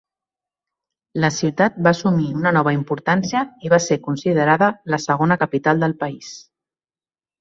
[1.25, 5.99] La ciutat va assumir una nova importància i va ser considerada la segona capital del
[6.05, 6.33] país.